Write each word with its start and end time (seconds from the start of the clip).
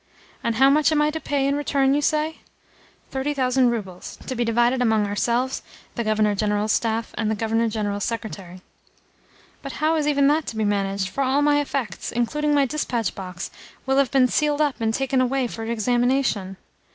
"And 0.43 0.55
how 0.55 0.71
much 0.71 0.91
am 0.91 0.99
I 0.99 1.11
to 1.11 1.19
pay 1.19 1.45
in 1.45 1.55
return, 1.55 1.93
you 1.93 2.01
say?" 2.01 2.39
"Thirty 3.11 3.35
thousand 3.35 3.69
roubles, 3.69 4.17
to 4.25 4.33
be 4.33 4.43
divided 4.43 4.81
among 4.81 5.05
ourselves, 5.05 5.61
the 5.93 6.03
Governor 6.03 6.33
General's 6.33 6.71
staff, 6.71 7.13
and 7.19 7.29
the 7.29 7.35
Governor 7.35 7.69
General's 7.69 8.03
secretary." 8.03 8.61
"But 9.61 9.73
how 9.73 9.95
is 9.97 10.07
even 10.07 10.25
that 10.29 10.47
to 10.47 10.55
be 10.55 10.65
managed, 10.65 11.09
for 11.09 11.23
all 11.23 11.43
my 11.43 11.59
effects, 11.61 12.11
including 12.11 12.55
my 12.55 12.65
dispatch 12.65 13.13
box, 13.13 13.51
will 13.85 13.97
have 13.97 14.09
been 14.09 14.27
sealed 14.27 14.59
up 14.59 14.81
and 14.81 14.91
taken 14.91 15.21
away 15.21 15.45
for 15.45 15.65
examination?" 15.65 16.57